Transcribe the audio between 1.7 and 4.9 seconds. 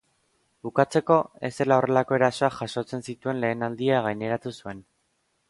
horrelako erasoak jasotzen zituen lehen aldia izan gaineratu zuen.